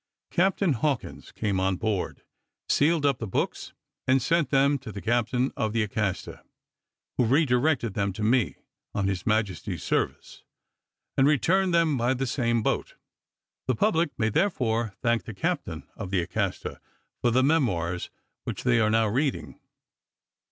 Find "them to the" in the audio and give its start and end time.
4.49-4.99